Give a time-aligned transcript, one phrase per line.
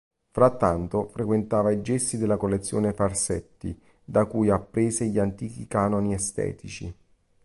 [0.31, 6.91] Frattanto frequentava i gessi della collezione Farsetti, da cui apprese gli antichi canoni estetici.